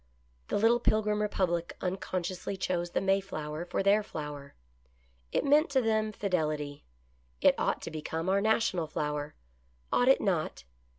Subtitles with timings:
[0.47, 4.55] The little Pilgrim republic unconsciously chose the Mayflower for their flower;
[5.31, 6.83] it meant to them Fidelity.
[7.39, 9.35] It ought to become our national flower.
[9.93, 10.63] Ought it not?